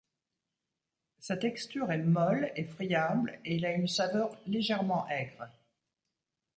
Sa 1.19 1.37
texture 1.37 1.91
est 1.91 1.99
molle 2.01 2.51
et 2.55 2.63
friable 2.63 3.37
et 3.45 3.57
il 3.57 3.67
a 3.67 3.71
une 3.71 3.87
saveur 3.87 4.35
légèrement 4.47 5.07
aigre. 5.09 5.47